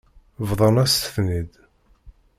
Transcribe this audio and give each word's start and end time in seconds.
Bḍan-asen-t-id. 0.49 1.51